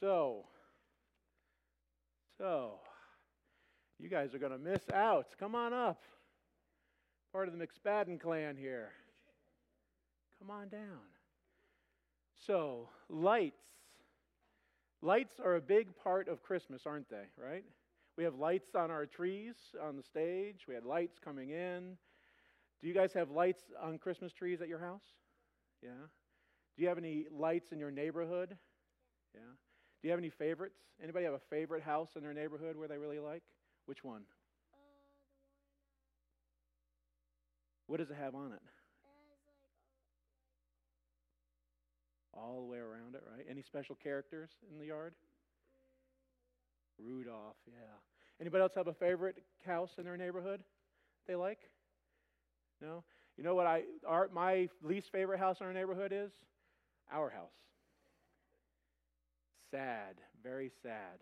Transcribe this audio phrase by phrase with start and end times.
[0.00, 0.44] So,
[2.38, 2.80] so,
[3.98, 5.28] you guys are going to miss out.
[5.38, 6.02] Come on up.
[7.32, 8.90] Part of the McSpadden clan here.
[10.38, 11.00] Come on down.
[12.46, 13.62] So, lights.
[15.00, 17.24] Lights are a big part of Christmas, aren't they?
[17.42, 17.64] Right?
[18.18, 20.66] We have lights on our trees on the stage.
[20.68, 21.96] We had lights coming in.
[22.82, 25.04] Do you guys have lights on Christmas trees at your house?
[25.82, 25.90] Yeah.
[26.76, 28.56] Do you have any lights in your neighborhood?
[29.34, 29.40] Yeah.
[30.06, 30.78] Do you have any favorites?
[31.02, 33.42] Anybody have a favorite house in their neighborhood where they really like?
[33.86, 34.22] Which one?
[34.72, 34.76] Uh,
[37.88, 38.60] What does it have on it?
[38.62, 39.72] the one that has like
[42.40, 43.44] All the way around it, right?
[43.50, 45.12] Any special characters in the yard?
[47.04, 47.98] Rudolph, yeah.
[48.40, 50.60] Anybody else have a favorite house in their neighborhood
[51.26, 51.58] they like?
[52.80, 53.02] No?
[53.36, 56.30] You know what I our my least favorite house in our neighborhood is?
[57.10, 57.50] Our house.
[59.70, 61.20] Sad, very sad.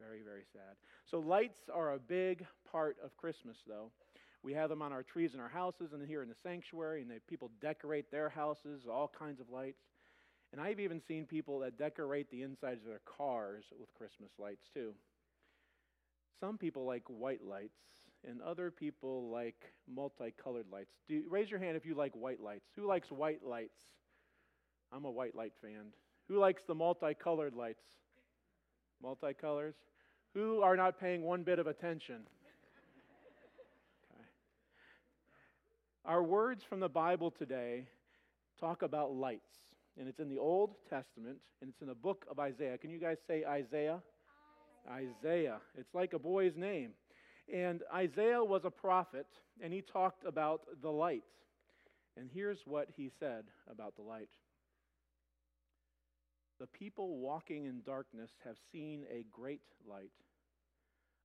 [0.00, 0.76] Very, very sad.
[1.04, 3.90] So lights are a big part of Christmas though.
[4.42, 7.10] We have them on our trees in our houses and here in the sanctuary, and
[7.10, 9.82] they, people decorate their houses, all kinds of lights.
[10.52, 14.64] And I've even seen people that decorate the insides of their cars with Christmas lights
[14.74, 14.94] too.
[16.40, 17.78] Some people like white lights,
[18.28, 20.92] and other people like multicolored lights.
[21.08, 22.66] Do raise your hand if you like white lights.
[22.76, 23.78] Who likes white lights?
[24.92, 25.92] I'm a white light fan.
[26.32, 27.84] Who likes the multicolored lights?
[29.04, 29.74] Multicolors.
[30.32, 32.20] Who are not paying one bit of attention?
[34.14, 34.24] Okay.
[36.06, 37.86] Our words from the Bible today
[38.58, 39.52] talk about lights,
[39.98, 42.78] and it's in the Old Testament, and it's in the book of Isaiah.
[42.78, 44.00] Can you guys say Isaiah?
[44.90, 45.58] Isaiah.
[45.76, 46.92] It's like a boy's name.
[47.52, 49.26] And Isaiah was a prophet,
[49.62, 51.24] and he talked about the light.
[52.16, 54.30] And here's what he said about the light
[56.62, 60.12] The people walking in darkness have seen a great light.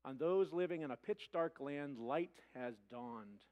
[0.03, 3.43] On those living in a pitch dark land, light has dawned.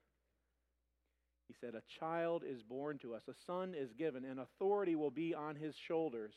[1.48, 5.12] He said, A child is born to us, a son is given, and authority will
[5.12, 6.34] be on his shoulders,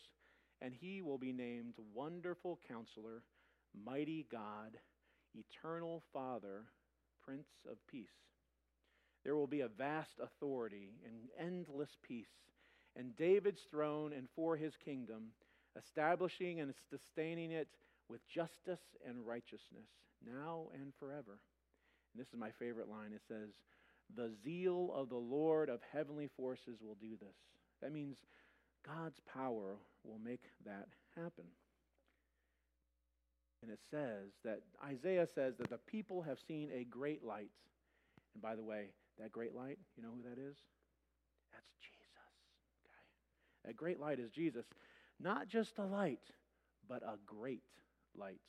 [0.60, 3.22] and he will be named Wonderful Counselor,
[3.86, 4.76] Mighty God,
[5.34, 6.64] Eternal Father,
[7.24, 8.08] Prince of Peace.
[9.24, 12.26] There will be a vast authority and endless peace,
[12.98, 15.28] and David's throne and for his kingdom,
[15.76, 17.68] establishing and sustaining it
[18.08, 19.88] with justice and righteousness,
[20.26, 21.38] now and forever.
[22.12, 23.12] And this is my favorite line.
[23.14, 23.50] It says,
[24.16, 27.36] The zeal of the Lord of heavenly forces will do this.
[27.80, 28.16] That means
[28.84, 31.44] God's power will make that happen.
[33.62, 37.50] And it says that Isaiah says that the people have seen a great light.
[38.34, 38.86] And by the way,
[39.18, 40.56] that great light, you know who that is?
[41.52, 41.97] That's Jesus.
[43.64, 44.66] That great light is Jesus.
[45.20, 46.20] Not just a light,
[46.88, 47.62] but a great
[48.16, 48.40] light.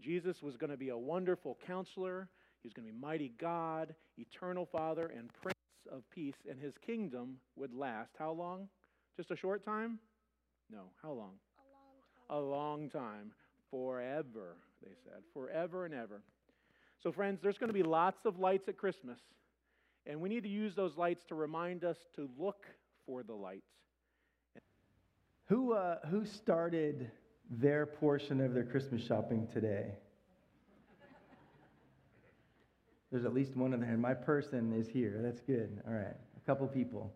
[0.00, 2.28] Jesus was going to be a wonderful counselor.
[2.62, 5.56] He was going to be mighty God, eternal Father, and Prince
[5.92, 6.36] of Peace.
[6.48, 8.68] And his kingdom would last how long?
[9.16, 9.98] Just a short time?
[10.70, 10.84] No.
[11.02, 11.34] How long?
[12.30, 12.38] a long time.
[12.38, 13.32] A long time.
[13.70, 15.22] Forever, they said.
[15.32, 16.22] Forever and ever.
[17.02, 19.18] So, friends, there's going to be lots of lights at Christmas.
[20.06, 22.66] And we need to use those lights to remind us to look
[23.06, 23.62] for the light.
[25.50, 27.10] Who, uh, who started
[27.50, 29.94] their portion of their Christmas shopping today?
[33.10, 34.00] There's at least one of them.
[34.00, 35.18] My person is here.
[35.20, 35.82] That's good.
[35.88, 36.14] All right.
[36.36, 37.12] A couple people.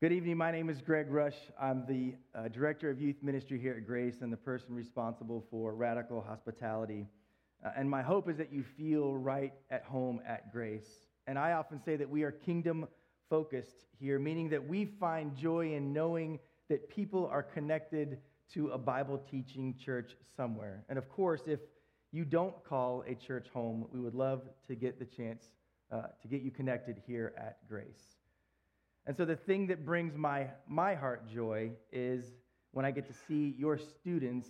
[0.00, 0.36] Good evening.
[0.36, 1.34] My name is Greg Rush.
[1.60, 5.74] I'm the uh, Director of Youth Ministry here at Grace and the person responsible for
[5.74, 7.08] radical hospitality.
[7.66, 10.86] Uh, and my hope is that you feel right at home at Grace.
[11.26, 12.86] And I often say that we are kingdom
[13.28, 16.38] focused here, meaning that we find joy in knowing
[16.68, 18.18] that people are connected
[18.52, 20.84] to a Bible teaching church somewhere.
[20.88, 21.60] And of course, if
[22.12, 25.44] you don't call a church home, we would love to get the chance
[25.90, 28.16] uh, to get you connected here at Grace.
[29.06, 32.24] And so the thing that brings my, my heart joy is
[32.72, 34.48] when I get to see your students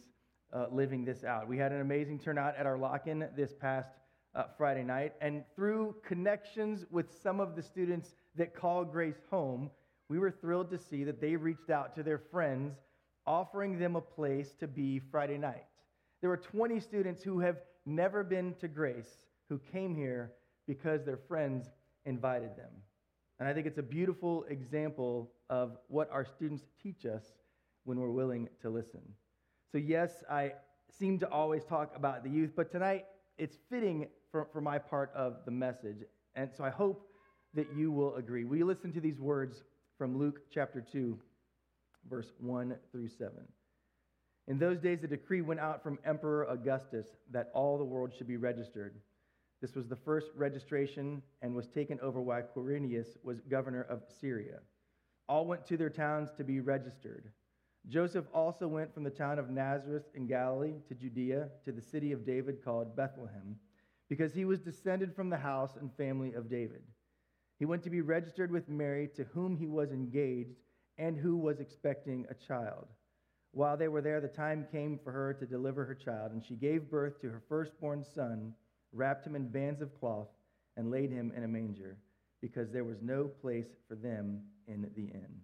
[0.53, 1.49] uh, living this out.
[1.49, 3.91] We had an amazing turnout at our lock in this past
[4.35, 5.15] uh, Friday night.
[5.21, 9.71] And through connections with some of the students that call Grace home,
[10.09, 12.75] we were thrilled to see that they reached out to their friends,
[13.27, 15.65] offering them a place to be Friday night.
[16.21, 17.56] There were 20 students who have
[17.87, 20.33] never been to Grace who came here
[20.67, 21.71] because their friends
[22.05, 22.71] invited them.
[23.39, 27.25] And I think it's a beautiful example of what our students teach us
[27.85, 29.03] when we're willing to listen.
[29.73, 30.53] So, yes, I
[30.99, 35.11] seem to always talk about the youth, but tonight it's fitting for, for my part
[35.15, 36.05] of the message.
[36.37, 37.09] And so I hope
[37.55, 38.45] that you will agree.
[38.45, 39.62] Will you listen to these words
[39.96, 41.19] from Luke chapter 2,
[42.08, 43.31] verse 1 through 7?
[44.46, 48.26] In those days, a decree went out from Emperor Augustus that all the world should
[48.26, 49.00] be registered.
[49.62, 54.58] This was the first registration and was taken over while Quirinius was governor of Syria.
[55.29, 57.31] All went to their towns to be registered.
[57.88, 62.12] Joseph also went from the town of Nazareth in Galilee to Judea to the city
[62.12, 63.56] of David called Bethlehem,
[64.08, 66.82] because he was descended from the house and family of David.
[67.59, 70.59] He went to be registered with Mary, to whom he was engaged
[70.99, 72.87] and who was expecting a child.
[73.53, 76.56] While they were there, the time came for her to deliver her child, and she
[76.56, 78.55] gave birth to her firstborn son,
[78.93, 80.29] wrapped him in bands of cloth,
[80.77, 81.97] and laid him in a manger,
[82.41, 85.41] because there was no place for them in the inn.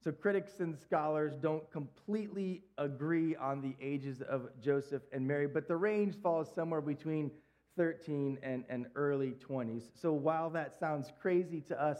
[0.00, 5.66] So, critics and scholars don't completely agree on the ages of Joseph and Mary, but
[5.66, 7.32] the range falls somewhere between
[7.78, 9.84] 13 and, and early 20s.
[9.94, 11.98] So, while that sounds crazy to us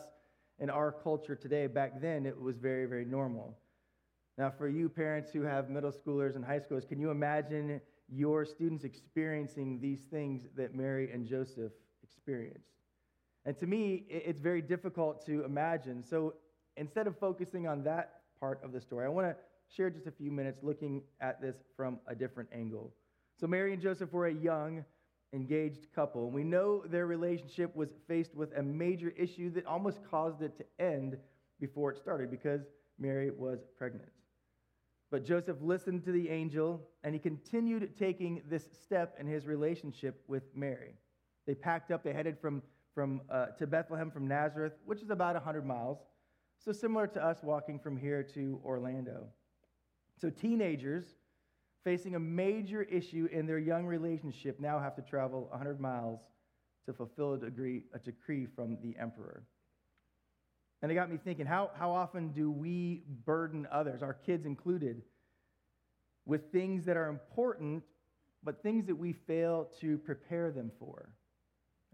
[0.59, 3.57] in our culture today, back then it was very, very normal.
[4.37, 8.45] Now, for you parents who have middle schoolers and high schoolers, can you imagine your
[8.45, 11.73] students experiencing these things that Mary and Joseph
[12.03, 12.75] experienced?
[13.47, 16.03] And to me, it's very difficult to imagine.
[16.03, 16.35] So
[16.77, 19.37] instead of focusing on that part of the story, I want to
[19.75, 22.93] share just a few minutes looking at this from a different angle.
[23.41, 24.85] So, Mary and Joseph were a young,
[25.33, 30.43] engaged couple, we know their relationship was faced with a major issue that almost caused
[30.43, 31.17] it to end
[31.61, 32.63] before it started because
[32.99, 34.11] Mary was pregnant.
[35.11, 40.23] But Joseph listened to the angel and he continued taking this step in his relationship
[40.29, 40.95] with Mary.
[41.47, 42.63] They packed up, they headed from,
[42.95, 45.99] from, uh, to Bethlehem from Nazareth, which is about 100 miles.
[46.59, 49.29] So, similar to us walking from here to Orlando.
[50.21, 51.15] So, teenagers
[51.85, 56.21] facing a major issue in their young relationship now have to travel 100 miles
[56.87, 59.43] to fulfill a, degree, a decree from the emperor.
[60.81, 65.03] And it got me thinking how, how often do we burden others, our kids included,
[66.25, 67.83] with things that are important,
[68.45, 71.11] but things that we fail to prepare them for?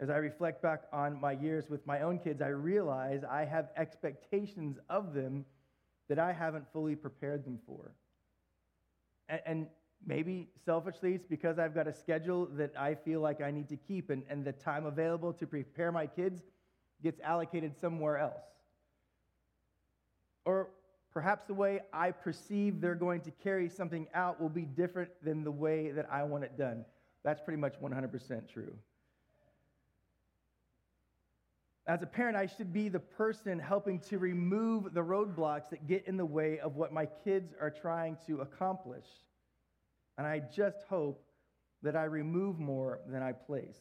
[0.00, 3.68] As I reflect back on my years with my own kids, I realize I have
[3.76, 5.44] expectations of them
[6.08, 7.92] that I haven't fully prepared them for.
[9.28, 9.66] And, and
[10.06, 13.76] maybe selfishly, it's because I've got a schedule that I feel like I need to
[13.76, 16.42] keep, and, and the time available to prepare my kids
[17.02, 18.42] gets allocated somewhere else.
[20.44, 20.68] Or
[21.12, 25.44] perhaps the way I perceive they're going to carry something out will be different than
[25.44, 26.84] the way that I want it done.
[27.22, 28.74] That's pretty much 100% true.
[31.86, 36.06] As a parent, I should be the person helping to remove the roadblocks that get
[36.06, 39.04] in the way of what my kids are trying to accomplish.
[40.16, 41.22] And I just hope
[41.82, 43.78] that I remove more than I place.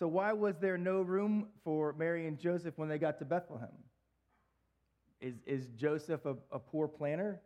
[0.00, 3.68] So, why was there no room for Mary and Joseph when they got to Bethlehem?
[5.20, 7.40] Is, is Joseph a, a poor planner?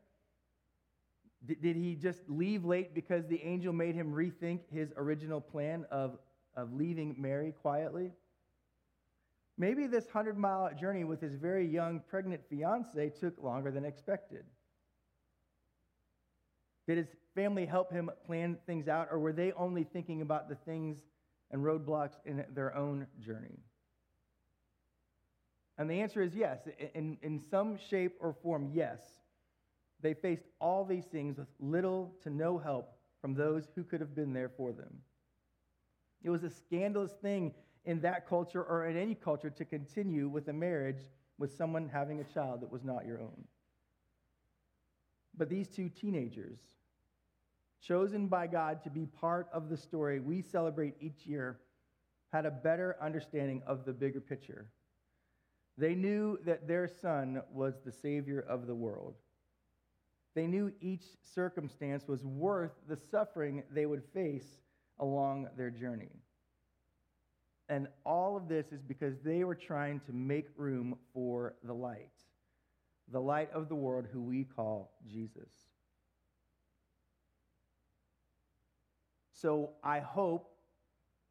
[1.44, 5.84] D- did he just leave late because the angel made him rethink his original plan
[5.90, 6.16] of,
[6.56, 8.12] of leaving Mary quietly?
[9.56, 14.44] Maybe this 100 mile journey with his very young pregnant fiance took longer than expected.
[16.86, 20.56] Did his family help him plan things out, or were they only thinking about the
[20.56, 20.98] things
[21.50, 23.60] and roadblocks in their own journey?
[25.78, 26.60] And the answer is yes.
[26.94, 29.00] In, in some shape or form, yes.
[30.00, 34.14] They faced all these things with little to no help from those who could have
[34.14, 34.98] been there for them.
[36.22, 40.48] It was a scandalous thing in that culture or in any culture to continue with
[40.48, 41.02] a marriage
[41.38, 43.44] with someone having a child that was not your own.
[45.36, 46.58] But these two teenagers,
[47.80, 51.58] chosen by God to be part of the story we celebrate each year,
[52.32, 54.68] had a better understanding of the bigger picture
[55.76, 59.14] they knew that their son was the Savior of the world.
[60.34, 64.60] They knew each circumstance was worth the suffering they would face
[65.00, 66.10] along their journey.
[67.68, 72.12] And all of this is because they were trying to make room for the light,
[73.10, 75.48] the light of the world, who we call Jesus.
[79.32, 80.50] So I hope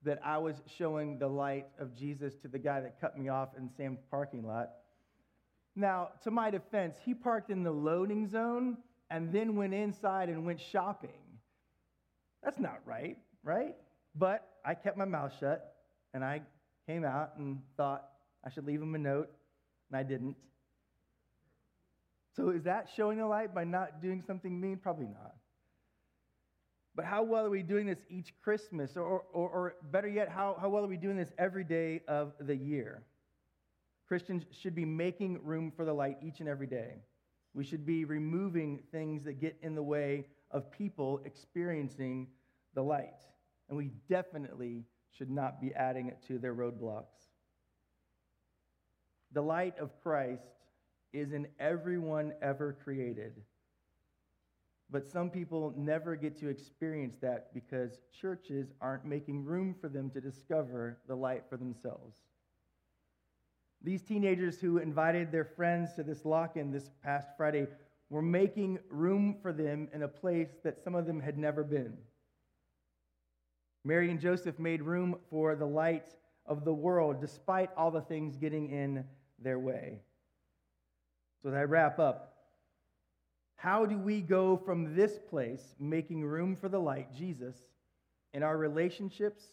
[0.04, 3.50] that I was showing the light of Jesus to the guy that cut me off
[3.58, 4.70] in Sam's parking lot.
[5.76, 8.78] Now, to my defense, he parked in the loading zone
[9.10, 11.12] and then went inside and went shopping.
[12.44, 13.76] That's not right, right?
[14.16, 15.73] But I kept my mouth shut
[16.14, 16.42] and I
[16.88, 18.06] came out and thought
[18.46, 19.30] I should leave him a note,
[19.90, 20.36] and I didn't.
[22.36, 24.78] So, is that showing the light by not doing something mean?
[24.78, 25.36] Probably not.
[26.96, 28.98] But how well are we doing this each Christmas?
[28.98, 32.34] Or, or, or, better yet, how, how well are we doing this every day of
[32.40, 33.04] the year?
[34.08, 37.02] Christians should be making room for the light each and every day.
[37.56, 42.28] We should be removing things that get in the way of people experiencing
[42.76, 43.22] the light.
[43.70, 44.86] And we definitely
[45.18, 47.30] should not be adding it to their roadblocks.
[49.32, 50.44] The light of Christ
[51.12, 53.34] is in everyone ever created.
[54.90, 60.10] But some people never get to experience that because churches aren't making room for them
[60.12, 62.18] to discover the light for themselves.
[63.82, 67.68] These teenagers who invited their friends to this lock in this past Friday
[68.10, 71.98] were making room for them in a place that some of them had never been.
[73.84, 78.38] Mary and Joseph made room for the light of the world despite all the things
[78.38, 79.04] getting in
[79.40, 80.00] their way.
[81.42, 82.34] So, as I wrap up,
[83.56, 87.56] how do we go from this place, making room for the light, Jesus,
[88.34, 89.44] in our relationships,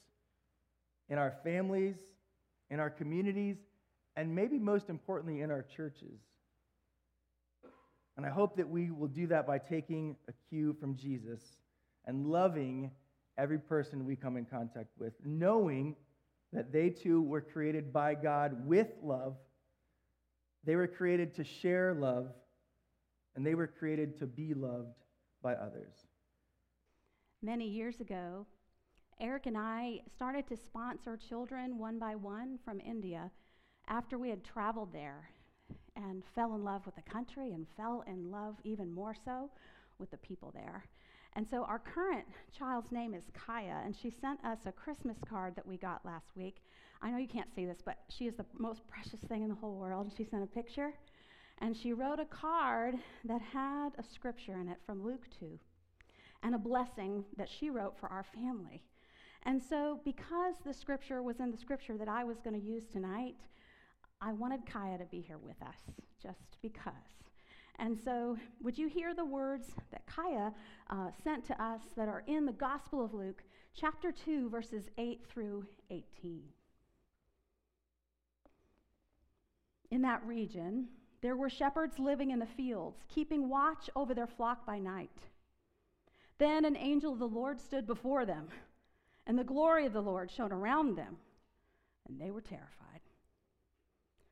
[1.08, 1.96] in our families,
[2.70, 3.56] in our communities,
[4.16, 6.20] and maybe most importantly, in our churches?
[8.16, 11.40] And I hope that we will do that by taking a cue from Jesus
[12.04, 12.90] and loving
[13.38, 15.96] every person we come in contact with, knowing
[16.52, 19.36] that they too were created by God with love.
[20.64, 22.28] They were created to share love,
[23.34, 24.96] and they were created to be loved
[25.42, 25.94] by others.
[27.42, 28.46] Many years ago,
[29.20, 33.30] Eric and I started to sponsor children one by one from India
[33.88, 35.30] after we had traveled there
[35.96, 39.50] and fell in love with the country and fell in love even more so
[39.98, 40.84] with the people there.
[41.34, 45.54] And so our current child's name is Kaya, and she sent us a Christmas card
[45.56, 46.56] that we got last week.
[47.02, 49.54] I know you can't see this, but she is the most precious thing in the
[49.54, 50.12] whole world.
[50.16, 50.92] She sent a picture,
[51.58, 55.58] and she wrote a card that had a scripture in it from Luke 2
[56.42, 58.82] and a blessing that she wrote for our family.
[59.44, 62.84] And so, because the scripture was in the scripture that I was going to use
[62.86, 63.36] tonight,
[64.20, 65.78] I wanted Kaya to be here with us,
[66.22, 66.92] just because.
[67.80, 70.52] And so, would you hear the words that Kaya
[70.90, 73.42] uh, sent to us that are in the Gospel of Luke,
[73.74, 76.42] chapter 2, verses 8 through 18?
[79.90, 80.88] In that region,
[81.22, 85.28] there were shepherds living in the fields, keeping watch over their flock by night.
[86.36, 88.48] Then an angel of the Lord stood before them,
[89.26, 91.16] and the glory of the Lord shone around them,
[92.06, 92.99] and they were terrified.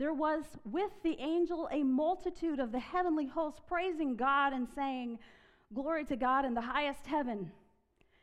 [0.00, 5.18] there was with the angel a multitude of the heavenly hosts praising God and saying,
[5.74, 7.52] Glory to God in the highest heaven,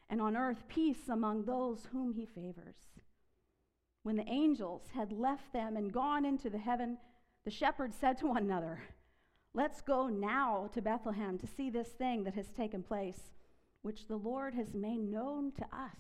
[0.10, 2.78] and on earth peace among those whom he favors.
[4.02, 6.98] When the angels had left them and gone into the heaven,
[7.46, 8.80] the shepherds said to one another,
[9.54, 13.34] Let's go now to Bethlehem to see this thing that has taken place,
[13.84, 16.00] which the Lord has made known to us.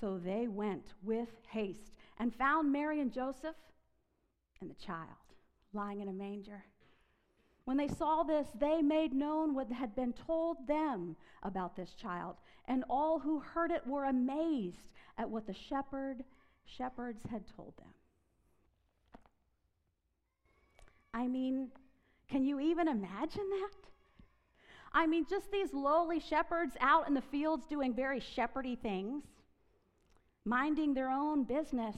[0.00, 3.56] So they went with haste and found Mary and Joseph
[4.60, 5.08] and the child
[5.72, 6.64] lying in a manger.
[7.64, 12.36] When they saw this, they made known what had been told them about this child,
[12.66, 14.88] and all who heard it were amazed
[15.18, 16.24] at what the shepherd
[16.64, 17.88] shepherds had told them.
[21.12, 21.68] I mean,
[22.28, 23.88] can you even imagine that?
[24.92, 29.24] I mean, just these lowly shepherds out in the fields doing very shepherdy things,
[30.44, 31.96] minding their own business,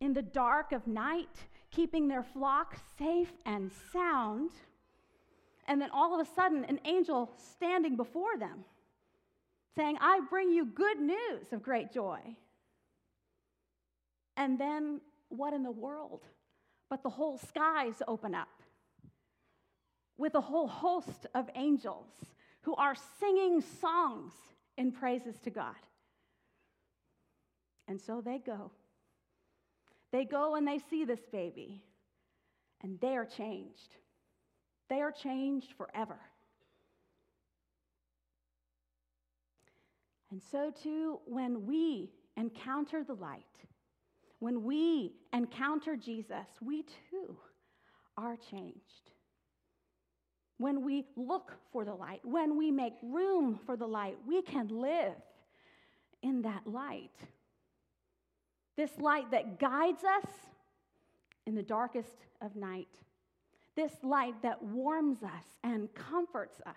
[0.00, 1.36] in the dark of night,
[1.70, 4.50] keeping their flock safe and sound.
[5.66, 8.64] And then all of a sudden, an angel standing before them
[9.76, 12.18] saying, I bring you good news of great joy.
[14.36, 16.22] And then, what in the world?
[16.88, 18.48] But the whole skies open up
[20.16, 22.08] with a whole host of angels
[22.62, 24.32] who are singing songs
[24.76, 25.74] in praises to God.
[27.86, 28.70] And so they go
[30.12, 31.82] they go and they see this baby,
[32.82, 33.96] and they are changed.
[34.88, 36.18] They are changed forever.
[40.30, 43.44] And so, too, when we encounter the light,
[44.40, 47.36] when we encounter Jesus, we too
[48.16, 49.12] are changed.
[50.58, 54.68] When we look for the light, when we make room for the light, we can
[54.68, 55.14] live
[56.22, 57.14] in that light.
[58.78, 60.30] This light that guides us
[61.46, 62.88] in the darkest of night.
[63.76, 66.74] This light that warms us and comforts us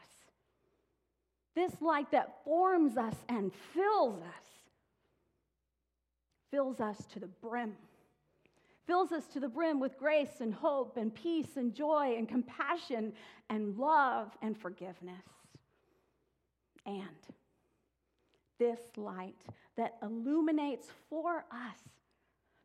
[1.56, 4.48] This light that forms us and fills us,
[6.50, 7.74] fills us to the brim,
[8.88, 13.12] fills us to the brim with grace and hope and peace and joy and compassion
[13.50, 15.26] and love and forgiveness.
[16.86, 17.00] And
[18.62, 19.42] this light
[19.76, 21.80] that illuminates for us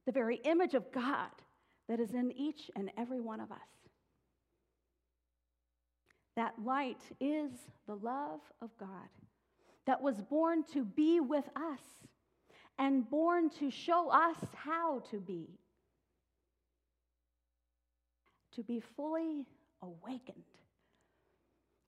[0.04, 1.30] the very image of God
[1.88, 3.58] that is in each and every one of us.
[6.36, 7.50] That light is
[7.86, 9.08] the love of God
[9.86, 11.80] that was born to be with us
[12.78, 15.48] and born to show us how to be.
[18.56, 19.46] To be fully
[19.80, 20.44] awakened.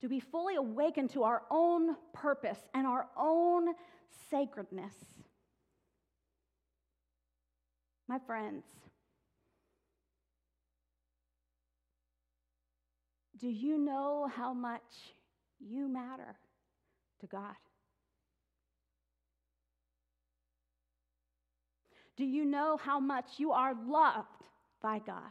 [0.01, 3.73] To be fully awakened to our own purpose and our own
[4.29, 4.93] sacredness.
[8.07, 8.63] My friends,
[13.39, 15.13] Do you know how much
[15.59, 16.35] you matter
[17.21, 17.55] to God?
[22.17, 24.27] Do you know how much you are loved
[24.81, 25.21] by God?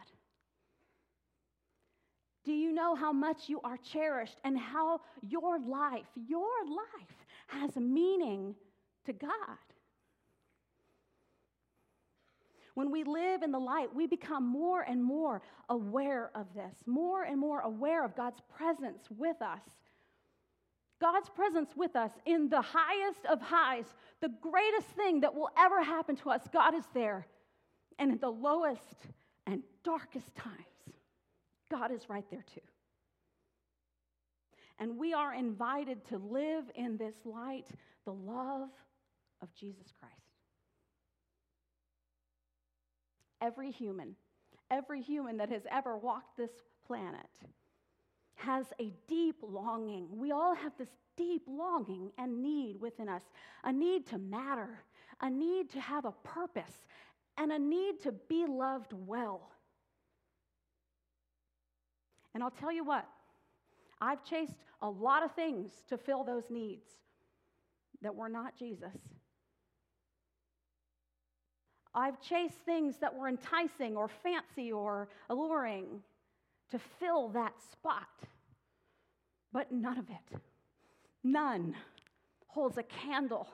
[2.48, 7.76] Do you know how much you are cherished and how your life, your life, has
[7.76, 8.54] meaning
[9.04, 9.30] to God?
[12.72, 17.24] When we live in the light, we become more and more aware of this, more
[17.24, 19.60] and more aware of God's presence with us.
[21.02, 23.84] God's presence with us in the highest of highs,
[24.22, 27.26] the greatest thing that will ever happen to us, God is there.
[27.98, 28.96] And in the lowest
[29.46, 30.77] and darkest times,
[31.70, 32.60] God is right there too.
[34.78, 37.66] And we are invited to live in this light,
[38.04, 38.68] the love
[39.42, 40.14] of Jesus Christ.
[43.40, 44.14] Every human,
[44.70, 46.50] every human that has ever walked this
[46.86, 47.26] planet
[48.36, 50.06] has a deep longing.
[50.12, 53.22] We all have this deep longing and need within us
[53.64, 54.84] a need to matter,
[55.20, 56.86] a need to have a purpose,
[57.36, 59.50] and a need to be loved well.
[62.38, 63.04] And I'll tell you what,
[64.00, 66.86] I've chased a lot of things to fill those needs
[68.00, 68.94] that were not Jesus.
[71.92, 76.00] I've chased things that were enticing or fancy or alluring
[76.70, 78.06] to fill that spot.
[79.52, 80.40] But none of it,
[81.24, 81.74] none
[82.46, 83.48] holds a candle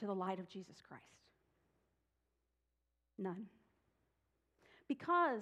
[0.00, 1.02] to the light of Jesus Christ.
[3.18, 3.46] None.
[4.86, 5.40] Because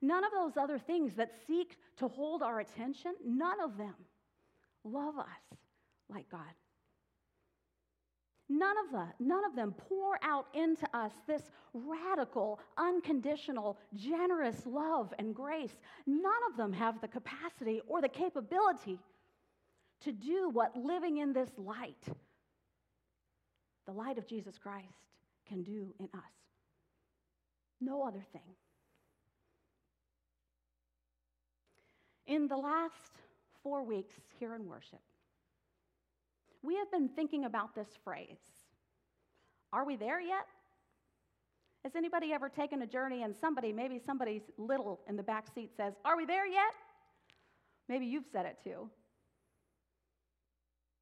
[0.00, 3.94] none of those other things that seek to hold our attention, none of them
[4.84, 5.58] love us
[6.08, 6.40] like God.
[8.50, 11.42] None of, the, none of them pour out into us this
[11.74, 15.74] radical, unconditional, generous love and grace.
[16.06, 18.98] None of them have the capacity or the capability
[20.00, 22.02] to do what living in this light,
[23.84, 24.86] the light of Jesus Christ,
[25.46, 26.32] can do in us.
[27.80, 28.54] No other thing.
[32.28, 33.12] In the last
[33.62, 35.00] four weeks here in worship,
[36.62, 38.36] we have been thinking about this phrase.
[39.72, 40.46] Are we there yet?
[41.84, 45.70] Has anybody ever taken a journey and somebody, maybe somebody little in the back seat
[45.74, 46.74] says, Are we there yet?
[47.88, 48.90] Maybe you've said it too.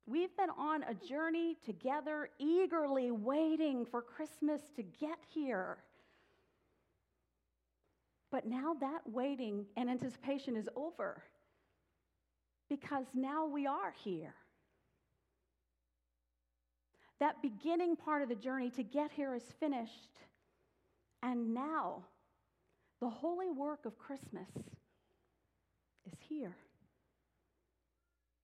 [0.07, 5.79] We've been on a journey together, eagerly waiting for Christmas to get here.
[8.37, 11.22] But now that waiting and anticipation is over
[12.68, 14.35] because now we are here.
[17.18, 20.18] That beginning part of the journey to get here is finished.
[21.22, 22.05] And now,
[23.01, 24.51] the holy work of Christmas
[26.07, 26.55] is here.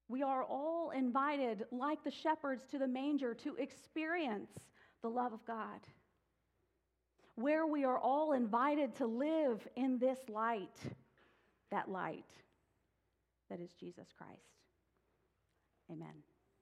[0.09, 4.53] We are all invited, like the shepherds to the manger, to experience
[5.03, 5.81] the love of God.
[7.37, 10.79] Where we are all invited to live in this light,
[11.71, 12.31] that light
[13.51, 14.41] that is Jesus Christ.
[15.91, 16.32] Amen.